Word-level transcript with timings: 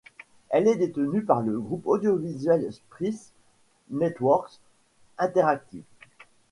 Elle 0.49 0.67
est 0.67 0.77
détenue 0.77 1.21
par 1.23 1.41
le 1.41 1.59
groupe 1.59 1.85
audiovisuel 1.85 2.73
Scripps 2.73 3.33
Networks 3.91 4.59
Interactive. 5.19 5.83